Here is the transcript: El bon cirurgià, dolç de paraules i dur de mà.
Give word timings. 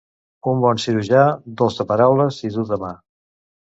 El 0.51 0.55
bon 0.63 0.81
cirurgià, 0.83 1.25
dolç 1.61 1.77
de 1.81 1.85
paraules 1.93 2.43
i 2.51 2.55
dur 2.57 2.65
de 2.73 2.81
mà. 2.87 2.91